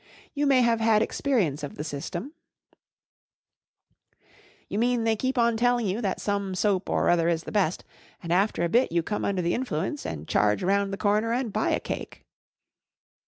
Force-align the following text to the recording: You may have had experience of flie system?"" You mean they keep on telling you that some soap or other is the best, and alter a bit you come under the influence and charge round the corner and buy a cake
You 0.33 0.47
may 0.47 0.61
have 0.63 0.79
had 0.79 1.03
experience 1.03 1.61
of 1.61 1.73
flie 1.73 1.83
system?"" 1.83 2.33
You 4.67 4.79
mean 4.79 5.03
they 5.03 5.15
keep 5.15 5.37
on 5.37 5.55
telling 5.57 5.85
you 5.85 6.01
that 6.01 6.19
some 6.19 6.55
soap 6.55 6.89
or 6.89 7.07
other 7.11 7.27
is 7.29 7.43
the 7.43 7.51
best, 7.51 7.83
and 8.23 8.33
alter 8.33 8.63
a 8.63 8.67
bit 8.67 8.91
you 8.91 9.03
come 9.03 9.23
under 9.23 9.43
the 9.43 9.53
influence 9.53 10.03
and 10.07 10.27
charge 10.27 10.63
round 10.63 10.91
the 10.91 10.97
corner 10.97 11.31
and 11.33 11.53
buy 11.53 11.69
a 11.69 11.79
cake 11.79 12.25